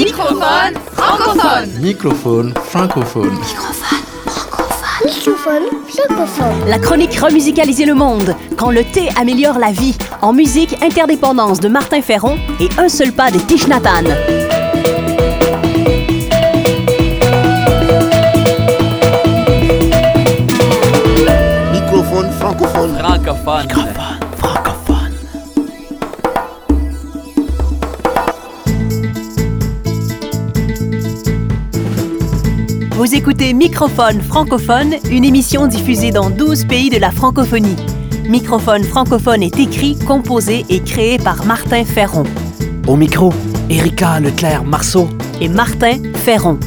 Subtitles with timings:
[0.00, 1.68] Microphone francophone.
[1.78, 3.38] Microphone francophone.
[5.04, 6.68] Microphone francophone.
[6.68, 11.68] La chronique Remusicaliser le monde, quand le thé améliore la vie, en musique Interdépendance de
[11.68, 14.04] Martin Ferron et Un seul pas de Tish Nathan.
[21.72, 22.96] Microphone francophone.
[22.96, 23.68] Francophone.
[23.68, 24.19] Francophone.
[33.00, 37.76] Vous écoutez Microphone francophone, une émission diffusée dans 12 pays de la francophonie.
[38.28, 42.24] Microphone francophone est écrit, composé et créé par Martin Ferron
[42.86, 43.32] Au micro,
[43.70, 45.08] Erika Leclerc-Marceau.
[45.40, 46.60] et Martin Ferron.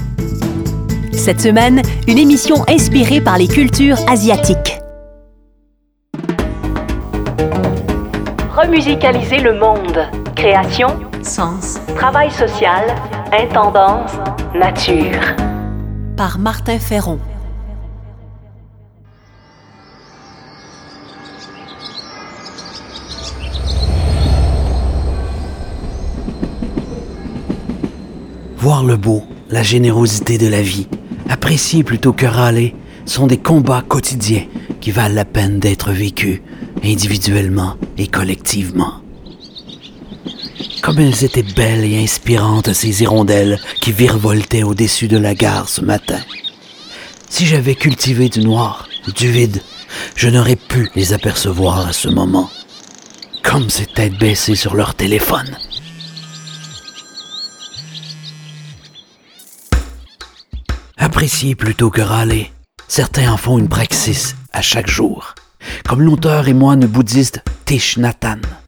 [1.12, 4.82] Cette semaine, une émission inspirée par les cultures asiatiques.
[8.58, 10.00] Remusicaliser le monde.
[10.36, 12.86] Création, sens, travail social,
[13.32, 14.14] intendance,
[14.56, 15.53] nature.
[16.18, 17.20] Par Martin Ferron.
[28.58, 30.88] Voir le beau, la générosité de la vie,
[31.30, 34.46] apprécier plutôt que râler, sont des combats quotidiens
[34.82, 36.42] qui valent la peine d'être vécus
[36.84, 39.03] individuellement et collectivement.
[40.84, 45.80] Comme elles étaient belles et inspirantes, ces hirondelles qui virevoltaient au-dessus de la gare ce
[45.80, 46.20] matin.
[47.30, 49.62] Si j'avais cultivé du noir, du vide,
[50.18, 52.50] je n'aurais pu les apercevoir à ce moment.
[53.44, 55.58] Comme ces têtes baissées sur leur téléphone.
[60.98, 62.52] Apprécier plutôt que râler.
[62.90, 65.34] Certains en font une praxis à chaque jour,
[65.88, 68.63] comme l'auteur et moine bouddhiste Thich Nhat Hanh.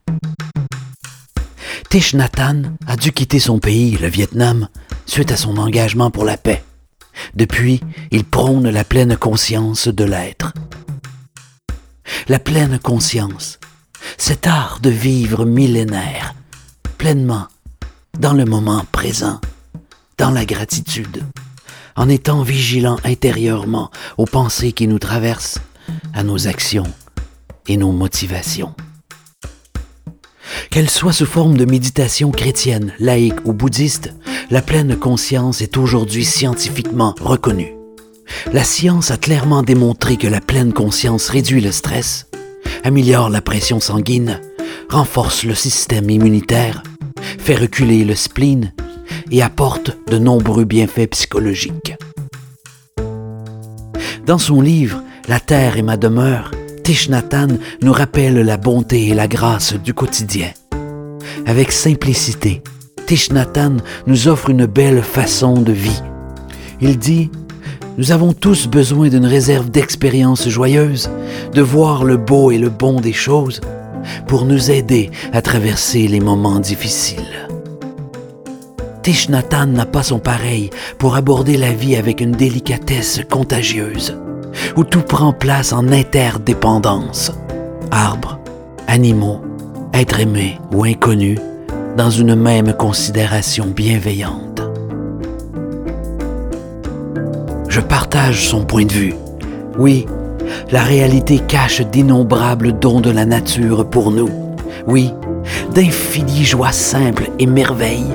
[1.95, 4.67] Thich Nhat Hanh a dû quitter son pays, le Vietnam,
[5.05, 6.61] suite à son engagement pour la paix.
[7.35, 7.79] Depuis,
[8.11, 10.51] il prône la pleine conscience de l'être.
[12.27, 13.59] La pleine conscience,
[14.17, 16.35] cet art de vivre millénaire,
[16.97, 17.47] pleinement,
[18.19, 19.39] dans le moment présent,
[20.17, 21.23] dans la gratitude
[21.95, 25.59] en étant vigilant intérieurement aux pensées qui nous traversent,
[26.13, 26.91] à nos actions
[27.69, 28.75] et nos motivations.
[30.69, 34.13] Qu'elle soit sous forme de méditation chrétienne, laïque ou bouddhiste,
[34.49, 37.75] la pleine conscience est aujourd'hui scientifiquement reconnue.
[38.51, 42.27] La science a clairement démontré que la pleine conscience réduit le stress,
[42.83, 44.41] améliore la pression sanguine,
[44.89, 46.83] renforce le système immunitaire,
[47.39, 48.73] fait reculer le spleen
[49.31, 51.95] et apporte de nombreux bienfaits psychologiques.
[54.25, 56.51] Dans son livre La Terre est ma demeure,
[56.87, 60.51] Hanh nous rappelle la bonté et la grâce du quotidien.
[61.47, 62.61] Avec simplicité,
[63.55, 66.01] Hanh nous offre une belle façon de vie.
[66.81, 67.31] Il dit
[67.97, 71.09] Nous avons tous besoin d'une réserve d'expériences joyeuses,
[71.53, 73.61] de voir le beau et le bon des choses,
[74.27, 77.47] pour nous aider à traverser les moments difficiles.
[79.51, 80.69] Hanh n'a pas son pareil
[80.99, 84.15] pour aborder la vie avec une délicatesse contagieuse,
[84.75, 87.31] où tout prend place en interdépendance.
[87.91, 88.39] Arbres,
[88.87, 89.41] animaux,
[89.93, 91.39] êtres aimés ou inconnus,
[91.97, 94.61] dans une même considération bienveillante.
[97.69, 99.13] Je partage son point de vue.
[99.77, 100.05] Oui,
[100.71, 104.29] la réalité cache d'innombrables dons de la nature pour nous.
[104.87, 105.11] Oui,
[105.73, 108.13] d'infinies joies simples et merveilles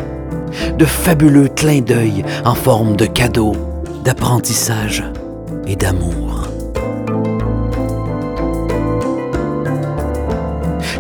[0.79, 3.57] de fabuleux clins d'œil en forme de cadeaux,
[4.05, 5.05] d'apprentissage
[5.77, 6.49] d'amour.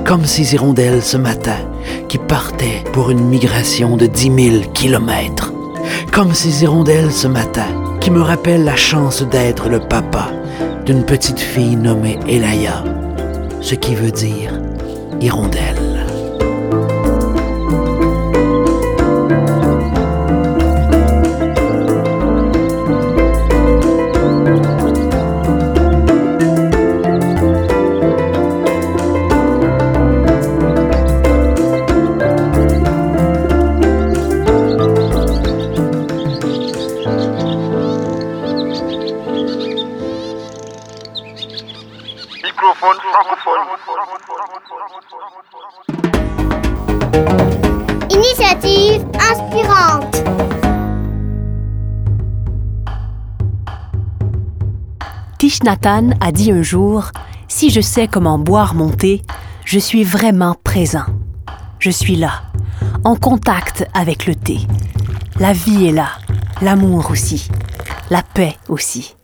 [0.04, 1.58] Comme ces hirondelles ce matin
[2.08, 5.52] qui partaient pour une migration de 10 000 kilomètres.
[6.12, 7.68] Comme ces hirondelles ce matin
[8.00, 10.30] qui me rappellent la chance d'être le papa
[10.84, 12.82] d'une petite fille nommée Elaya,
[13.60, 14.60] ce qui veut dire
[15.20, 15.79] hirondelle.
[48.40, 50.16] Initiative inspirante.
[55.84, 57.10] Hanh a dit un jour
[57.48, 59.20] Si je sais comment boire mon thé,
[59.66, 61.04] je suis vraiment présent.
[61.80, 62.44] Je suis là,
[63.04, 64.60] en contact avec le thé.
[65.38, 66.08] La vie est là,
[66.62, 67.50] l'amour aussi,
[68.08, 69.16] la paix aussi.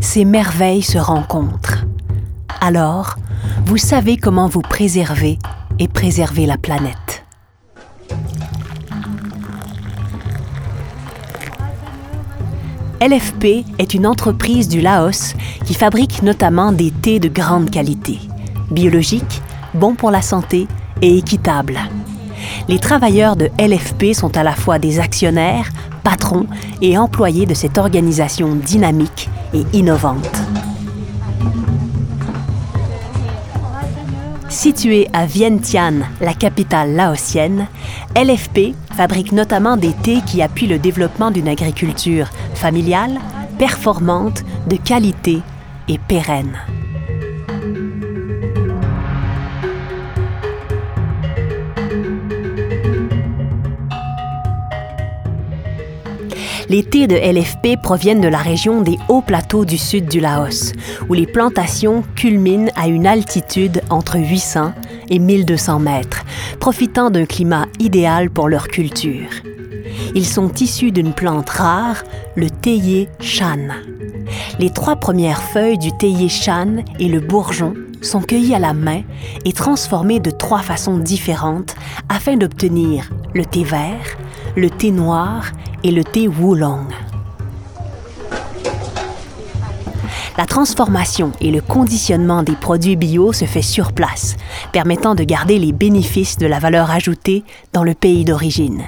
[0.00, 1.84] Ces merveilles se rencontrent.
[2.60, 3.14] Alors,
[3.64, 5.38] vous savez comment vous préserver
[5.78, 7.05] et préserver la planète.
[13.00, 15.34] LFP est une entreprise du Laos
[15.66, 18.18] qui fabrique notamment des thés de grande qualité,
[18.70, 19.42] biologiques,
[19.74, 20.66] bons pour la santé
[21.02, 21.78] et équitables.
[22.68, 25.68] Les travailleurs de LFP sont à la fois des actionnaires,
[26.04, 26.46] patrons
[26.80, 30.35] et employés de cette organisation dynamique et innovante.
[34.48, 37.66] Située à Vientiane, la capitale laotienne,
[38.14, 43.18] LFP fabrique notamment des thés qui appuient le développement d'une agriculture familiale,
[43.58, 45.40] performante, de qualité
[45.88, 46.56] et pérenne.
[56.68, 60.72] Les thés de LFP proviennent de la région des hauts plateaux du sud du Laos,
[61.08, 64.72] où les plantations culminent à une altitude entre 800
[65.08, 66.24] et 1200 mètres,
[66.58, 69.28] profitant d'un climat idéal pour leur culture.
[70.16, 72.02] Ils sont issus d'une plante rare,
[72.34, 73.68] le théier chan.
[74.58, 79.02] Les trois premières feuilles du théier chan et le bourgeon sont cueillies à la main
[79.44, 81.76] et transformées de trois façons différentes
[82.08, 84.16] afin d'obtenir le thé vert,
[84.56, 85.52] le thé noir
[85.84, 86.86] et le thé Wulong.
[90.38, 94.36] La transformation et le conditionnement des produits bio se fait sur place,
[94.72, 97.44] permettant de garder les bénéfices de la valeur ajoutée
[97.74, 98.84] dans le pays d'origine.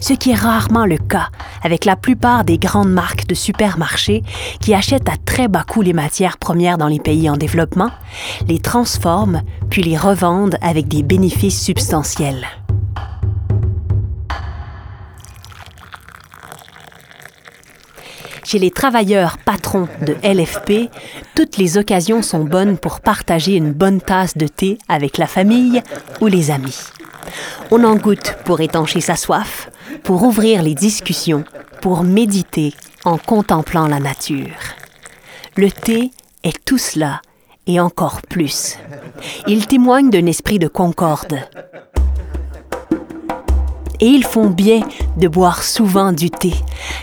[0.00, 1.30] Ce qui est rarement le cas
[1.62, 4.22] avec la plupart des grandes marques de supermarchés
[4.60, 7.90] qui achètent à très bas coût les matières premières dans les pays en développement,
[8.46, 12.46] les transforment puis les revendent avec des bénéfices substantiels.
[18.46, 20.88] Chez les travailleurs patrons de LFP,
[21.34, 25.82] toutes les occasions sont bonnes pour partager une bonne tasse de thé avec la famille
[26.20, 26.78] ou les amis.
[27.72, 29.68] On en goûte pour étancher sa soif,
[30.04, 31.42] pour ouvrir les discussions,
[31.82, 32.72] pour méditer
[33.04, 34.54] en contemplant la nature.
[35.56, 36.12] Le thé
[36.44, 37.22] est tout cela
[37.66, 38.78] et encore plus.
[39.48, 41.40] Il témoigne d'un esprit de concorde,
[44.00, 44.80] et ils font bien
[45.16, 46.52] de boire souvent du thé,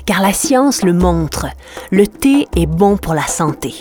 [0.05, 1.47] car la science le montre.
[1.91, 3.73] Le thé est bon pour la santé.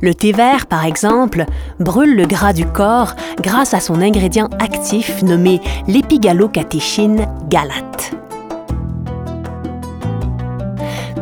[0.00, 1.44] Le thé vert, par exemple,
[1.80, 8.12] brûle le gras du corps grâce à son ingrédient actif nommé l'épigalocatéchine galate.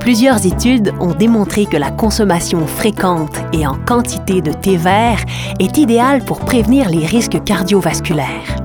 [0.01, 5.25] Plusieurs études ont démontré que la consommation fréquente et en quantité de thé vert
[5.61, 8.64] est idéale pour prévenir les risques cardiovasculaires.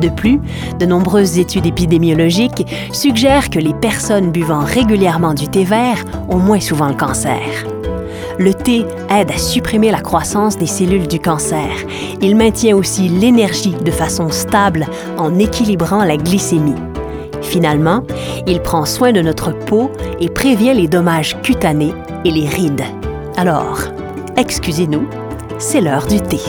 [0.00, 0.40] De plus,
[0.78, 6.60] de nombreuses études épidémiologiques suggèrent que les personnes buvant régulièrement du thé vert ont moins
[6.60, 7.40] souvent le cancer.
[8.38, 11.70] Le thé aide à supprimer la croissance des cellules du cancer.
[12.20, 16.74] Il maintient aussi l'énergie de façon stable en équilibrant la glycémie.
[17.40, 18.02] Finalement,
[18.46, 19.90] il prend soin de notre peau
[20.20, 21.94] et prévient les dommages cutanés
[22.24, 22.84] et les rides.
[23.36, 23.78] Alors,
[24.36, 25.06] excusez-nous,
[25.58, 26.40] c'est l'heure du thé.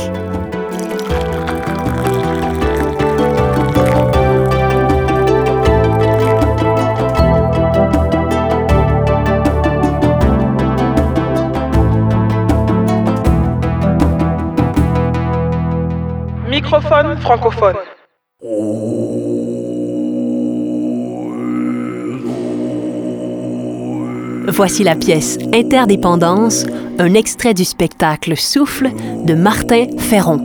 [24.47, 26.65] Voici la pièce Interdépendance,
[26.97, 28.89] un extrait du spectacle Souffle
[29.25, 30.39] de Martin Ferron.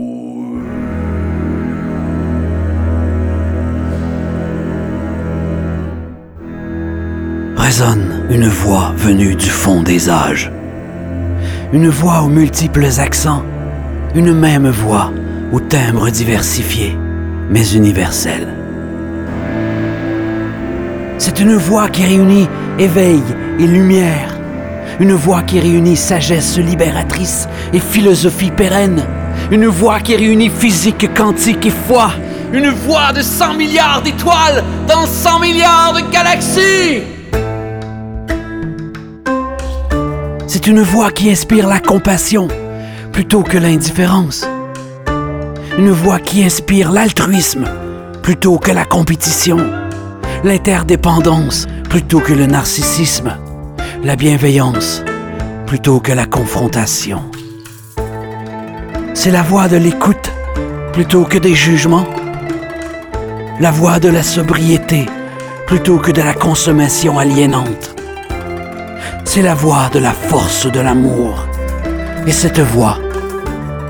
[7.56, 10.50] Résonne une voix venue du fond des âges.
[11.72, 13.44] Une voix aux multiples accents.
[14.16, 15.12] Une même voix
[15.52, 16.96] aux timbres diversifiés,
[17.50, 18.48] mais universels.
[21.18, 23.22] C'est une voix qui réunit éveil
[23.60, 24.38] et lumière.
[24.98, 29.04] Une voix qui réunit sagesse libératrice et philosophie pérenne.
[29.50, 32.10] Une voix qui réunit physique quantique et foi.
[32.52, 37.02] Une voix de 100 milliards d'étoiles dans 100 milliards de galaxies.
[40.46, 42.48] C'est une voix qui inspire la compassion
[43.12, 44.46] plutôt que l'indifférence.
[45.78, 47.64] Une voix qui inspire l'altruisme
[48.22, 49.56] plutôt que la compétition.
[50.44, 53.38] L'interdépendance plutôt que le narcissisme.
[54.04, 55.02] La bienveillance
[55.66, 57.22] plutôt que la confrontation.
[59.14, 60.30] C'est la voix de l'écoute
[60.92, 62.06] plutôt que des jugements.
[63.58, 65.06] La voix de la sobriété
[65.66, 67.96] plutôt que de la consommation aliénante.
[69.24, 71.46] C'est la voix de la force de l'amour.
[72.26, 72.98] Et cette voix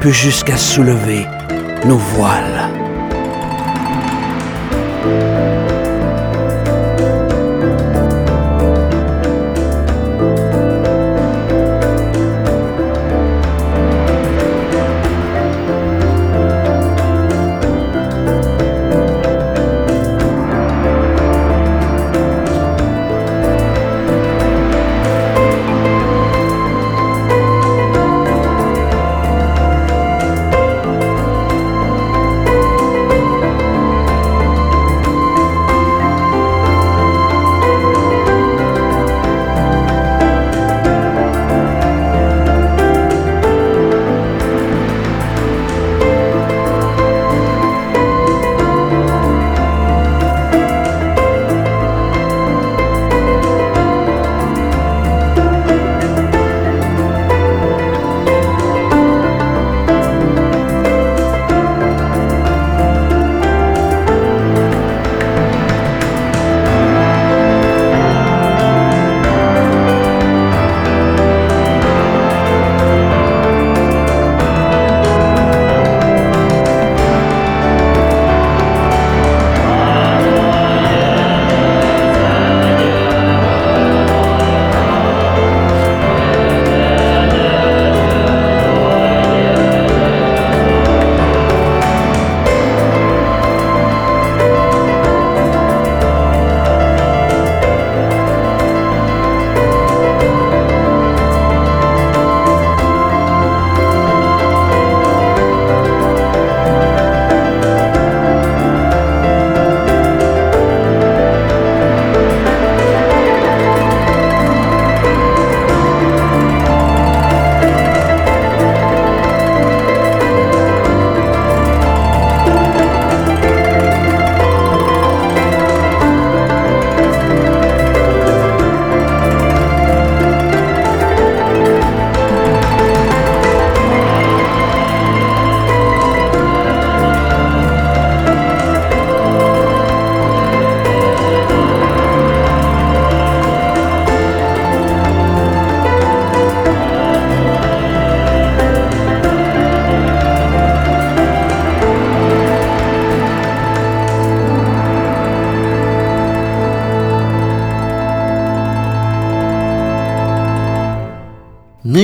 [0.00, 1.26] peut jusqu'à soulever
[1.84, 2.61] nos voiles.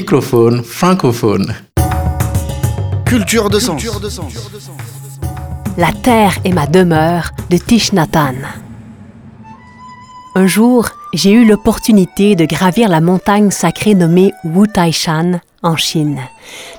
[0.00, 1.56] Microphone francophone.
[3.04, 3.82] Culture de sens.
[5.76, 7.56] La terre est ma demeure de
[8.16, 8.46] Hanh.
[10.36, 15.74] Un jour, j'ai eu l'opportunité de gravir la montagne sacrée nommée Wu Tai Shan en
[15.74, 16.20] Chine.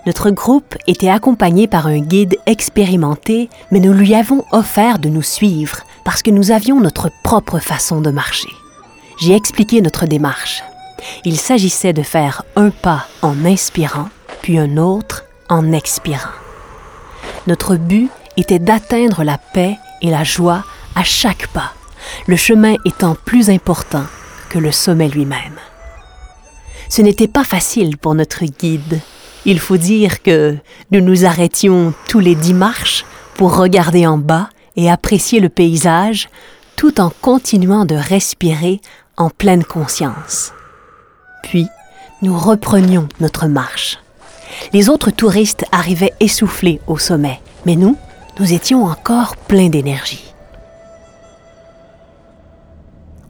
[0.05, 5.23] Notre groupe était accompagné par un guide expérimenté, mais nous lui avons offert de nous
[5.23, 8.53] suivre parce que nous avions notre propre façon de marcher.
[9.19, 10.63] J'ai expliqué notre démarche.
[11.25, 14.09] Il s'agissait de faire un pas en inspirant,
[14.41, 16.29] puis un autre en expirant.
[17.47, 20.63] Notre but était d'atteindre la paix et la joie
[20.95, 21.73] à chaque pas,
[22.27, 24.05] le chemin étant plus important
[24.49, 25.59] que le sommet lui-même.
[26.89, 28.99] Ce n'était pas facile pour notre guide.
[29.45, 30.57] Il faut dire que
[30.91, 36.29] nous nous arrêtions tous les dix marches pour regarder en bas et apprécier le paysage
[36.75, 38.81] tout en continuant de respirer
[39.17, 40.53] en pleine conscience.
[41.43, 41.67] Puis,
[42.21, 43.99] nous reprenions notre marche.
[44.73, 47.97] Les autres touristes arrivaient essoufflés au sommet, mais nous,
[48.39, 50.25] nous étions encore pleins d'énergie.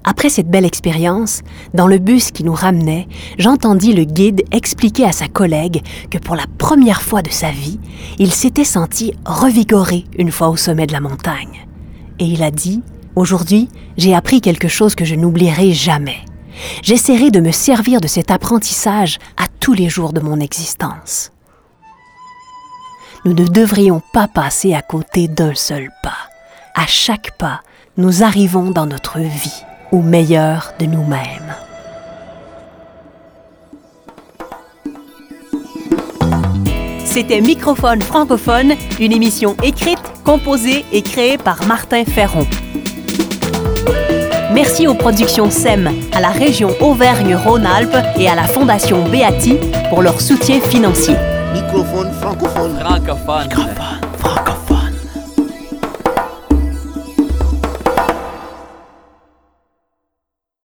[0.04, 1.42] Après cette belle expérience,
[1.74, 6.36] dans le bus qui nous ramenait, j'entendis le guide expliquer à sa collègue que pour
[6.36, 7.80] la première fois de sa vie,
[8.18, 11.68] il s'était senti revigoré une fois au sommet de la montagne.
[12.18, 12.82] Et il a dit,
[13.16, 16.20] Aujourd'hui, j'ai appris quelque chose que je n'oublierai jamais.
[16.82, 21.32] J'essaierai de me servir de cet apprentissage à tous les jours de mon existence.
[23.26, 26.30] Nous ne devrions pas passer à côté d'un seul pas.
[26.76, 27.62] À chaque pas,
[27.98, 31.56] nous arrivons dans notre vie au meilleur de nous-mêmes.
[37.04, 42.46] C'était Microphone francophone, une émission écrite, composée et créée par Martin Ferron.
[44.52, 50.20] Merci aux productions SEM, à la région Auvergne-Rhône-Alpes et à la Fondation Beati pour leur
[50.20, 51.16] soutien financier.
[51.54, 52.80] Microphone francophone.
[52.80, 53.79] Francophone.